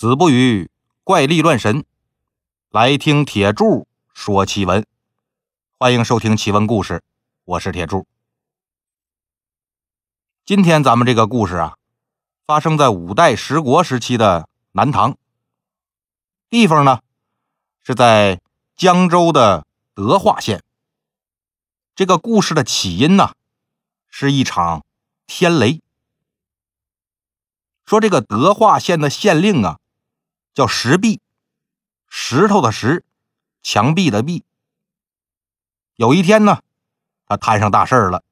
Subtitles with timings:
[0.00, 0.70] 子不语
[1.04, 1.84] 怪力乱神，
[2.70, 4.86] 来听铁柱说奇闻。
[5.76, 7.02] 欢迎收听奇闻故事，
[7.44, 8.06] 我是铁柱。
[10.46, 11.76] 今天咱们这个故事啊，
[12.46, 15.18] 发生在五代十国时期的南唐，
[16.48, 17.00] 地方呢
[17.82, 18.40] 是在
[18.74, 20.64] 江州的德化县。
[21.94, 23.34] 这个故事的起因呢，
[24.08, 24.82] 是一场
[25.26, 25.82] 天雷。
[27.84, 29.78] 说这个德化县的县令啊。
[30.60, 31.22] 叫石壁，
[32.06, 33.02] 石头的石，
[33.62, 34.44] 墙壁的壁。
[35.96, 36.60] 有一天呢，
[37.24, 38.22] 他摊上大事儿了。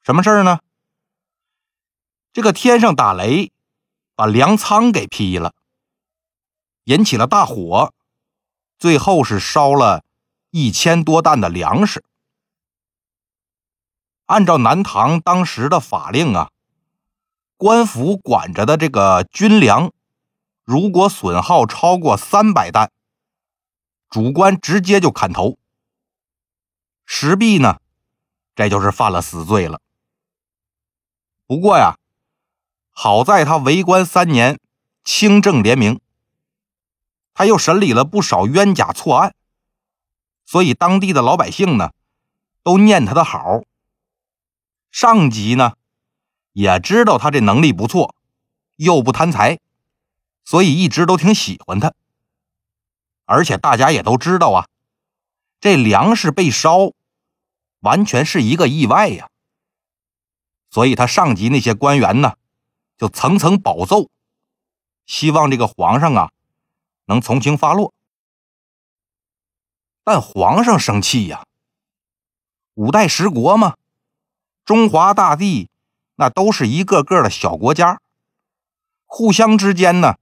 [0.00, 0.60] 什么事儿呢？
[2.32, 3.52] 这个天上打雷，
[4.14, 5.54] 把粮仓给劈了，
[6.84, 7.92] 引起了大火，
[8.78, 10.02] 最后是烧了
[10.48, 12.02] 一千多担的粮食。
[14.24, 16.50] 按照南唐当时的法令啊，
[17.58, 19.92] 官府管着的这个军粮。
[20.68, 22.90] 如果损耗超过三百担，
[24.10, 25.56] 主官直接就砍头。
[27.06, 27.80] 石壁呢，
[28.54, 29.80] 这就是犯了死罪了。
[31.46, 31.96] 不过呀，
[32.90, 34.60] 好在他为官三年，
[35.04, 36.02] 清正廉明，
[37.32, 39.34] 他又审理了不少冤假错案，
[40.44, 41.92] 所以当地的老百姓呢，
[42.62, 43.62] 都念他的好。
[44.90, 45.72] 上级呢，
[46.52, 48.14] 也知道他这能力不错，
[48.76, 49.60] 又不贪财。
[50.48, 51.92] 所以一直都挺喜欢他，
[53.26, 54.66] 而且大家也都知道啊，
[55.60, 56.92] 这粮食被烧，
[57.80, 59.28] 完全是一个意外呀。
[60.70, 62.38] 所以他上级那些官员呢，
[62.96, 64.08] 就层层保奏，
[65.04, 66.32] 希望这个皇上啊，
[67.04, 67.92] 能从轻发落。
[70.02, 71.44] 但皇上生气呀，
[72.72, 73.76] 五代十国嘛，
[74.64, 75.68] 中华大地
[76.14, 78.00] 那都是一个个的小国家，
[79.04, 80.16] 互相之间呢。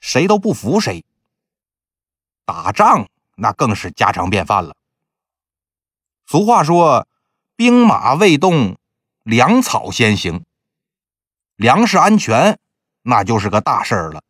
[0.00, 1.04] 谁都不服谁，
[2.44, 4.76] 打仗那更是家常便饭了。
[6.26, 7.08] 俗话说
[7.56, 8.78] ：“兵马未动，
[9.22, 10.44] 粮草先行。”
[11.56, 12.58] 粮食安全
[13.02, 14.22] 那就是个大事儿了。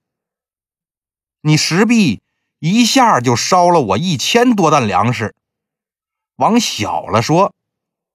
[1.43, 2.23] 你石壁
[2.59, 5.35] 一下就烧了我一千多担粮食，
[6.37, 7.55] 往小了说，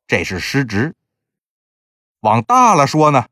[0.08, 0.94] 这是失职；
[2.22, 3.28] 往大了说呢，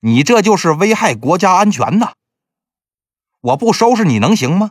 [0.00, 2.14] 你这就是危害国家安全呐。
[3.40, 4.70] 我不收拾你能行吗？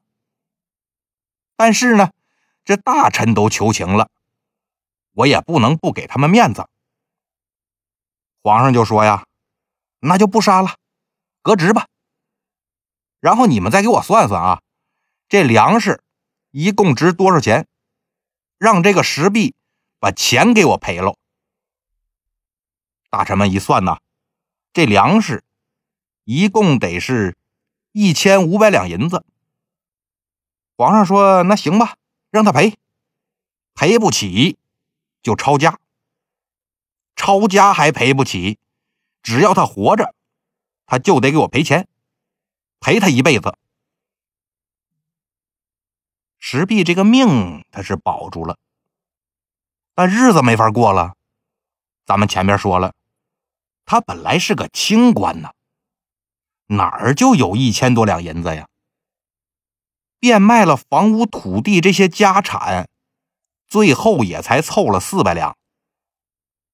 [1.56, 2.12] 但是呢，
[2.64, 4.12] 这大臣都求情了，
[5.14, 6.70] 我也不能不给他们面子。
[8.42, 9.26] 皇上就说呀
[10.00, 10.78] ：“那就不杀了，
[11.42, 11.88] 革职吧。
[13.20, 14.62] 然后你们再给我算算啊，
[15.28, 16.04] 这粮食
[16.52, 17.68] 一共值多少钱？
[18.60, 19.56] 让这个石壁
[20.00, 21.18] 把钱给我赔了。”
[23.10, 24.00] 大臣们一算呐，
[24.72, 25.44] 这粮食
[26.24, 27.36] 一共得是。
[28.02, 29.26] 一千五百两银子，
[30.78, 31.98] 皇上说：“那行吧，
[32.30, 32.78] 让他赔，
[33.74, 34.58] 赔不起
[35.22, 35.82] 就抄家，
[37.18, 38.58] 抄家还赔不起，
[39.22, 40.16] 只要他活着，
[40.86, 41.90] 他就得给我赔钱，
[42.80, 43.58] 赔他一辈子。”
[46.40, 48.58] 石壁这个命他是保住了，
[49.94, 51.16] 但日子没法过了。
[52.06, 52.94] 咱们前面说了，
[53.84, 55.52] 他本来是个清官呐。
[56.72, 58.68] 哪儿就有一千多两银子呀？
[60.20, 62.88] 变卖了房屋、土地这些家产，
[63.68, 65.58] 最后也才凑了四百两。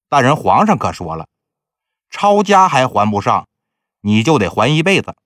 [0.08, 1.28] 但人皇上可说了，
[2.10, 3.48] 抄家还还不上，
[4.02, 5.16] 你就得还一辈子。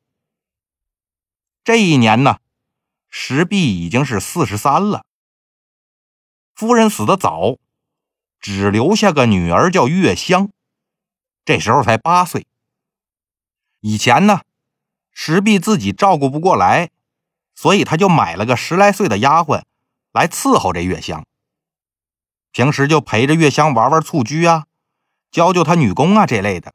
[1.64, 2.38] 这一年呢，
[3.08, 5.04] 石壁已经是四十三了，
[6.54, 7.56] 夫人死的早，
[8.38, 10.50] 只留下个女儿叫月香，
[11.44, 12.46] 这时候才八岁。
[13.80, 14.42] 以前呢。
[15.22, 16.88] 石壁自己照顾不过来，
[17.54, 19.64] 所以他就买了个十来岁的丫鬟
[20.12, 21.26] 来伺候这月香。
[22.52, 24.64] 平时就陪着月香玩玩蹴鞠啊，
[25.30, 26.72] 教教她女工啊这类的。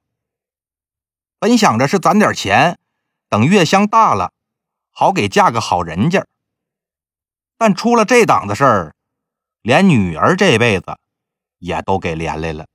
[1.39, 2.77] 本想着是攒点钱，
[3.29, 4.31] 等月香大了，
[4.91, 6.27] 好给嫁个好人家。
[7.57, 8.95] 但出了这档子事儿，
[9.63, 10.99] 连女儿这辈子
[11.57, 12.67] 也都给连累了。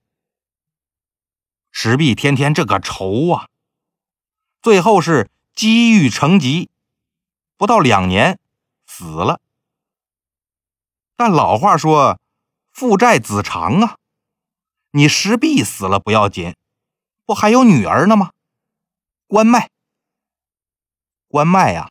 [1.70, 3.46] 石壁天天这个愁啊，
[4.60, 5.30] 最后是。
[5.54, 6.70] 积郁成疾，
[7.56, 8.38] 不到两年
[8.86, 9.40] 死了。
[11.16, 12.18] 但老话说
[12.72, 13.96] “父债子偿”啊，
[14.92, 16.56] 你石壁死了不要紧，
[17.26, 18.30] 不还有女儿呢吗？
[19.26, 19.70] 官卖，
[21.28, 21.90] 官卖呀，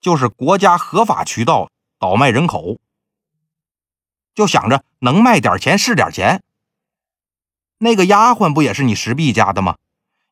[0.00, 2.80] 就是国家合法渠道倒卖人口，
[4.34, 6.42] 就想着能卖点钱是点钱。
[7.78, 9.78] 那个丫鬟不也是你石壁家的吗？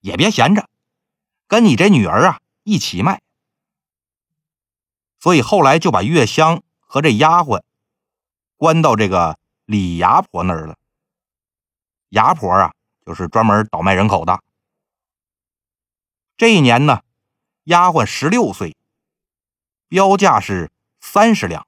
[0.01, 0.69] 也别闲着，
[1.47, 2.41] 跟你这女儿啊。
[2.67, 3.23] 一起卖，
[5.21, 7.63] 所以后来就把月香和这丫鬟
[8.57, 10.77] 关到这个李牙婆那儿了。
[12.09, 12.75] 牙婆啊，
[13.05, 14.43] 就是专门倒卖人口的。
[16.37, 17.03] 这一年呢，
[17.63, 18.77] 丫鬟十六岁，
[19.87, 21.63] 标价是三十两；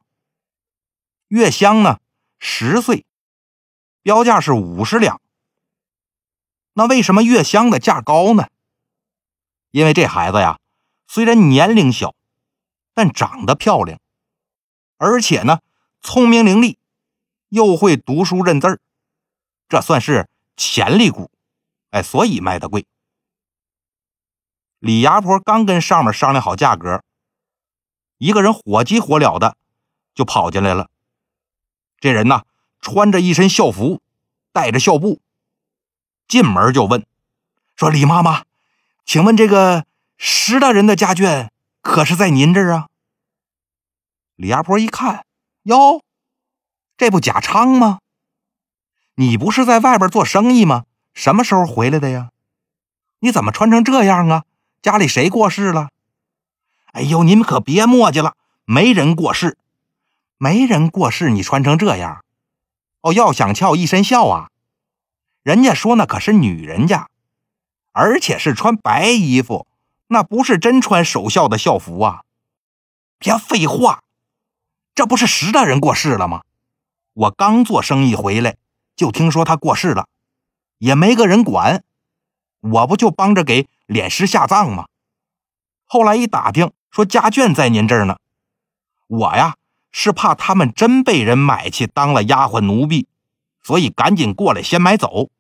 [1.28, 2.00] 月香呢，
[2.40, 3.06] 十岁，
[4.02, 5.20] 标价是五十两。
[6.72, 8.48] 那为什么月香的价高呢？
[9.70, 10.58] 因为这孩子呀，
[11.10, 12.14] 虽然年龄小，
[12.93, 13.99] 但长得漂亮，
[14.99, 15.60] 而且呢，
[16.02, 16.76] 聪明伶俐，
[17.49, 18.81] 又会读书认字儿，
[19.70, 21.31] 这算是潜力股，
[21.90, 22.87] 哎，所以卖的贵。
[24.78, 27.02] 李牙婆刚跟上面商量好价格，
[28.19, 29.56] 一个人火急火燎的
[30.14, 30.90] 就跑进来了。
[31.99, 32.44] 这人呢，
[32.81, 34.02] 穿着一身校服，
[34.52, 35.22] 带着校布，
[36.28, 37.06] 进门就问
[37.75, 38.44] ：“说李妈妈，
[39.06, 39.87] 请问这个
[40.19, 41.49] 石大人的家眷
[41.81, 42.88] 可是在您这儿啊？”
[44.37, 45.25] 李阿婆一看，
[45.62, 46.03] 哟，
[46.97, 48.00] 这不贾昌吗？
[49.15, 50.85] 你不是在外边做生意吗？
[51.15, 52.31] 什么时候回来的呀？
[53.20, 54.44] 你怎么穿成这样啊？
[54.82, 55.91] 家里谁过世了？
[56.93, 58.35] 哎呦，你们可别磨叽了，
[58.65, 59.56] 没人过世，
[60.37, 62.25] 没人过世，你穿成这样，
[63.03, 64.50] 哦，要想俏一身孝啊！
[65.43, 67.09] 人家说那可是女人家，
[67.93, 69.67] 而且是穿白衣服，
[70.08, 72.25] 那不是真穿守孝的校服啊！
[73.19, 74.02] 别废话，
[74.94, 76.43] 这不是石大人过世了吗？
[77.14, 78.56] 我刚做生意回来，
[78.94, 80.08] 就听说他过世了，
[80.78, 81.82] 也没个人管，
[82.60, 83.69] 我不就帮着给。
[83.88, 84.87] 殓尸下葬吗？
[85.87, 88.19] 后来一打听，说家眷在您这儿呢。
[89.06, 89.56] 我呀
[89.90, 93.08] 是怕他们真被人买去当了丫鬟奴婢，
[93.62, 95.31] 所以赶紧过来先买走。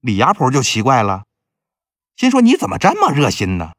[0.00, 1.24] 李牙婆就奇怪了，
[2.16, 3.72] 心说你怎么这么热心呢？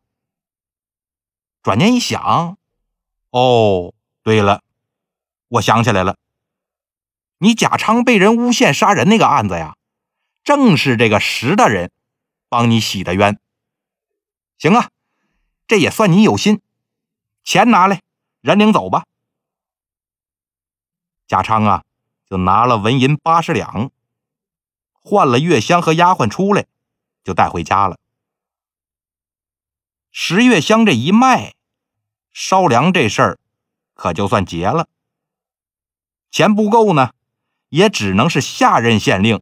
[1.61, 2.57] 转念一想，
[3.29, 4.61] 哦，对了，
[5.47, 6.17] 我想起来了，
[7.37, 9.75] 你贾昌被人诬陷杀人那个案子呀，
[10.43, 11.91] 正是这个石大人。
[12.49, 13.39] 帮你洗的冤，
[14.59, 14.91] 行啊，
[15.65, 16.61] 这也算你有心。
[17.43, 17.99] 钱拿来，
[18.41, 19.05] 人领走吧。
[21.25, 21.83] 贾昌啊，
[22.29, 23.89] 就拿了纹银八十两，
[25.01, 26.67] 换了月香和丫鬟出来，
[27.23, 27.97] 就带回家了。
[30.15, 31.55] 十月香这一卖，
[32.31, 33.39] 烧粮这事儿
[33.95, 34.87] 可就算结了。
[36.29, 37.13] 钱不够呢，
[37.69, 39.41] 也只能是下任县令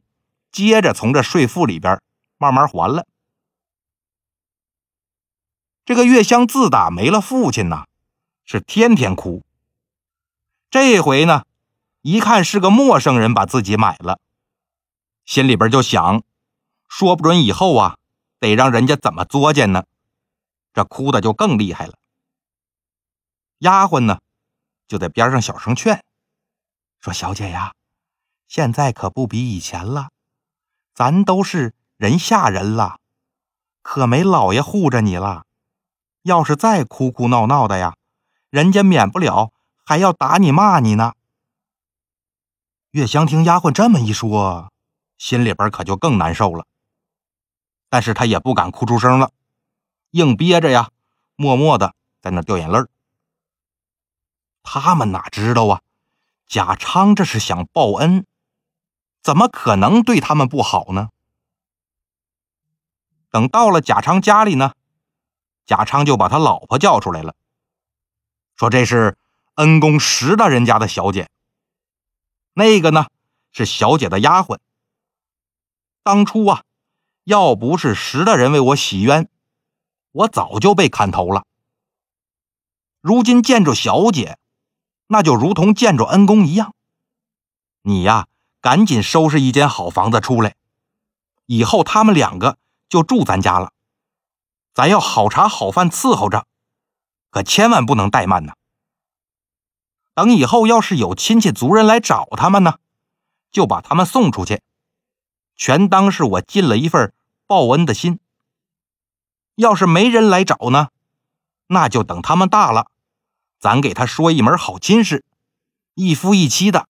[0.49, 2.01] 接着从这税赋里边。
[2.37, 3.05] 慢慢还了。
[5.85, 7.85] 这个月香自打没了父亲呢，
[8.45, 9.43] 是天天哭。
[10.71, 11.43] 这回呢，
[12.01, 14.19] 一看是个陌生人把自己买了，
[15.25, 16.23] 心里边就想，
[16.87, 17.97] 说不准以后啊，
[18.39, 19.83] 得让人家怎么作践呢？
[20.73, 21.97] 这哭的就更厉害了。
[23.59, 24.19] 丫鬟呢，
[24.87, 26.03] 就在边上小声劝，
[26.99, 27.73] 说：“小姐呀，
[28.47, 30.09] 现在可不比以前了，
[30.93, 32.99] 咱都是。”人下人了，
[33.83, 35.45] 可没老爷护着你了。
[36.23, 37.95] 要是再哭哭闹闹的呀，
[38.49, 39.53] 人家免不了
[39.85, 41.13] 还要打你骂你呢。
[42.89, 44.73] 月香听丫鬟这么一说，
[45.19, 46.65] 心里边可就更难受了。
[47.87, 49.31] 但是她也不敢哭出声了，
[50.11, 50.91] 硬憋着呀，
[51.35, 52.79] 默默的在那掉眼泪
[54.63, 55.81] 他们哪知道啊，
[56.45, 58.25] 贾昌这是想报恩，
[59.21, 61.09] 怎么可能对他们不好呢？
[63.29, 64.73] 等到了贾昌家里呢，
[65.65, 67.33] 贾昌就把他老婆叫出来了，
[68.55, 69.17] 说：“这是
[69.55, 71.29] 恩公石大人家的小姐，
[72.53, 73.07] 那个呢
[73.51, 74.59] 是小姐的丫鬟。
[76.03, 76.63] 当初啊，
[77.23, 79.29] 要不是石大人为我洗冤，
[80.11, 81.45] 我早就被砍头了。
[83.01, 84.37] 如今见着小姐，
[85.07, 86.73] 那就如同见着恩公一样。
[87.81, 88.27] 你呀，
[88.61, 90.55] 赶紧收拾一间好房子出来，
[91.45, 92.57] 以后他们两个。”
[92.91, 93.71] 就住咱家了，
[94.73, 96.45] 咱要好茶好饭伺候着，
[97.29, 98.51] 可千万不能怠慢呢。
[100.13, 102.79] 等以后要是有亲戚族人来找他们呢，
[103.49, 104.61] 就把他们送出去，
[105.55, 107.13] 全当是我尽了一份
[107.47, 108.19] 报恩的心。
[109.55, 110.89] 要是没人来找呢，
[111.67, 112.89] 那就等他们大了，
[113.59, 115.23] 咱给他说一门好亲事，
[115.93, 116.87] 一夫一妻的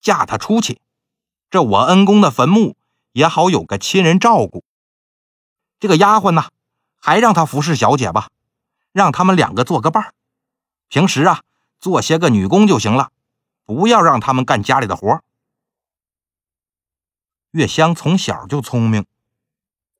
[0.00, 0.80] 嫁他出去，
[1.50, 2.76] 这我恩公的坟墓
[3.12, 4.64] 也好有个亲人照顾。
[5.78, 6.50] 这个丫鬟呢，
[6.96, 8.30] 还让她服侍小姐吧，
[8.92, 10.14] 让他们两个做个伴儿。
[10.88, 11.42] 平时啊，
[11.78, 13.10] 做些个女工就行了，
[13.64, 15.20] 不要让他们干家里的活。
[17.50, 19.04] 月香从小就聪明，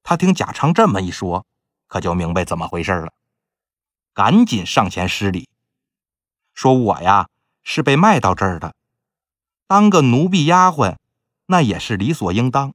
[0.02, 1.44] 她听贾昌这么一说，
[1.86, 3.12] 可就明白怎么回事了，
[4.12, 5.48] 赶紧上前施礼，
[6.52, 7.28] 说我呀
[7.62, 8.74] 是被卖到这儿的，
[9.66, 10.96] 当个奴婢丫鬟，
[11.46, 12.74] 那也是理所应当。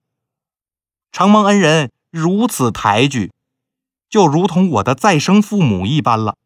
[1.12, 3.32] 承蒙恩人如此抬举，
[4.10, 6.38] 就如同我的再生父母一般了。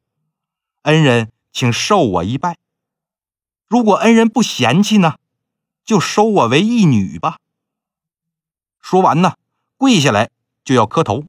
[0.83, 2.57] 恩人，请受我一拜。
[3.67, 5.15] 如果恩人不嫌弃呢，
[5.83, 7.37] 就收我为义女吧。
[8.79, 9.35] 说完呢，
[9.77, 10.29] 跪下来
[10.63, 11.25] 就要磕头。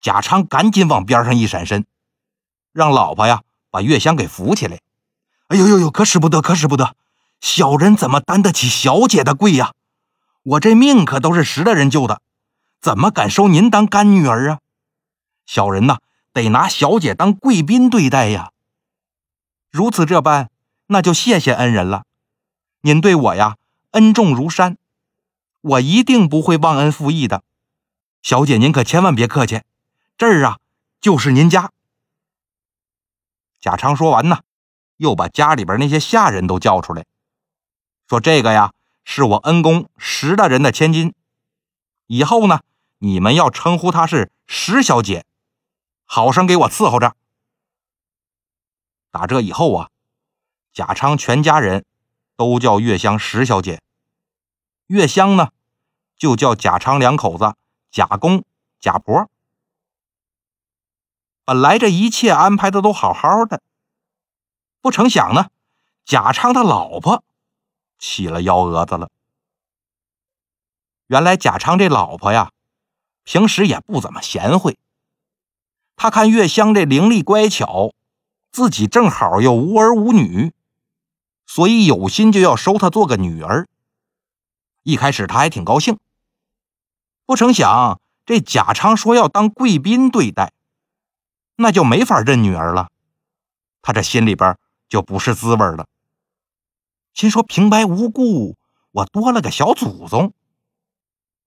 [0.00, 1.84] 贾昌赶紧往边上一闪身，
[2.72, 4.80] 让老婆呀把月香给扶起来。
[5.48, 6.94] 哎呦呦呦，可使不得，可使不得！
[7.40, 9.72] 小人怎么担得起小姐的贵呀？
[10.42, 12.22] 我这命可都是识的人救的，
[12.80, 14.58] 怎么敢收您当干女儿啊？
[15.44, 15.98] 小人呐，
[16.32, 18.52] 得拿小姐当贵宾对待呀。
[19.70, 20.50] 如此这般，
[20.86, 22.04] 那就谢谢恩人了。
[22.80, 23.56] 您对我呀
[23.90, 24.76] 恩重如山，
[25.60, 27.42] 我一定不会忘恩负义的。
[28.22, 29.62] 小姐您可千万别客气。
[30.18, 30.58] 这儿啊，
[30.98, 31.70] 就是您家。
[33.60, 34.40] 贾昌说完呢，
[34.96, 37.04] 又把家里边那些下人都叫出来，
[38.08, 38.72] 说：“这个呀，
[39.04, 41.14] 是我恩公石大人的千金，
[42.06, 42.60] 以后呢，
[42.98, 45.26] 你们要称呼她是石小姐，
[46.06, 47.14] 好生给我伺候着。”
[49.12, 49.90] 打这以后啊，
[50.72, 51.84] 贾昌全家人
[52.36, 53.82] 都叫月香石小姐，
[54.86, 55.50] 月香呢，
[56.16, 57.54] 就叫贾昌两口子
[57.90, 58.42] 贾公、
[58.80, 59.28] 贾婆。
[61.46, 63.62] 本来这一切安排的都好好的，
[64.80, 65.46] 不成想呢，
[66.04, 67.22] 贾昌他老婆
[68.00, 69.08] 起了幺蛾子了。
[71.06, 72.50] 原来贾昌这老婆呀，
[73.22, 74.76] 平时也不怎么贤惠。
[75.94, 77.92] 他看月香这伶俐乖巧，
[78.50, 80.52] 自己正好又无儿无女，
[81.46, 83.68] 所以有心就要收她做个女儿。
[84.82, 85.96] 一开始他还挺高兴，
[87.24, 90.52] 不成想这贾昌说要当贵宾对待。
[91.56, 92.90] 那就没法认女儿了，
[93.82, 94.56] 他这心里边
[94.88, 95.88] 就不是滋味了。
[97.14, 98.56] 心说平白无故
[98.92, 100.32] 我多了个小祖宗，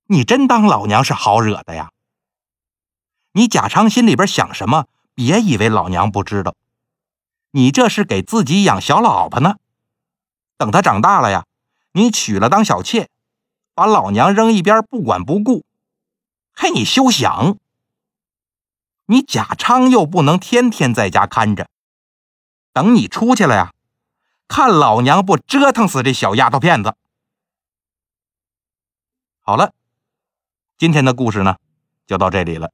[0.06, 1.92] 你真当老娘是好惹的呀？
[3.34, 4.88] 你贾昌心里边想什么？
[5.14, 6.56] 别以为老娘不知道，
[7.52, 9.58] 你这是给自己养小老婆呢。
[10.58, 11.46] 等她长大了呀，
[11.92, 13.10] 你娶了当小妾，
[13.74, 15.66] 把老娘扔一边不管不顾，
[16.54, 17.58] 嘿，你休想！
[19.12, 21.68] 你贾昌又不能天天在家看着，
[22.72, 23.74] 等你出去了呀，
[24.48, 26.94] 看老娘不折腾死这小丫头片子！
[29.40, 29.74] 好了，
[30.78, 31.58] 今天的故事呢，
[32.06, 32.72] 就到这里了。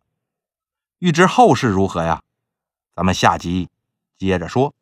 [0.99, 2.21] 欲知后事如何呀？
[2.93, 3.69] 咱们下集
[4.17, 4.74] 接着说。